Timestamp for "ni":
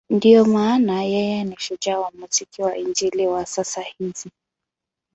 1.43-1.55